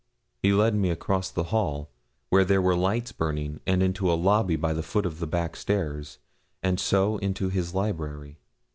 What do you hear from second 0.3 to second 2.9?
He led me across the hall, where there were